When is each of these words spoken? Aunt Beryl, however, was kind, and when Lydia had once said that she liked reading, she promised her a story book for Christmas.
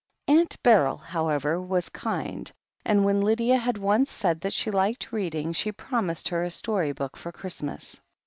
Aunt 0.27 0.57
Beryl, 0.63 0.97
however, 0.97 1.61
was 1.61 1.89
kind, 1.89 2.51
and 2.83 3.05
when 3.05 3.21
Lydia 3.21 3.59
had 3.59 3.77
once 3.77 4.09
said 4.09 4.41
that 4.41 4.51
she 4.51 4.71
liked 4.71 5.11
reading, 5.11 5.53
she 5.53 5.71
promised 5.71 6.29
her 6.29 6.43
a 6.43 6.49
story 6.49 6.91
book 6.91 7.15
for 7.15 7.31
Christmas. 7.31 8.01